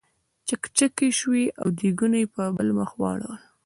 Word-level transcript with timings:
چکچکې 0.47 1.07
شوې 1.19 1.45
او 1.61 1.67
دیګونه 1.77 2.17
یې 2.21 2.27
په 2.33 2.41
بل 2.55 2.69
مخ 2.77 2.91
واړول. 2.99 3.37